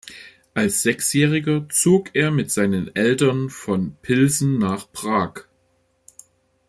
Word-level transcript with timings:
Als 0.55 0.81
Sechsjähriger 0.81 1.69
zog 1.69 2.15
er 2.15 2.31
mit 2.31 2.49
seinen 2.49 2.95
Eltern 2.95 3.51
von 3.51 3.95
Pilsen 4.01 4.57
nach 4.57 4.91
Prag. 4.91 5.41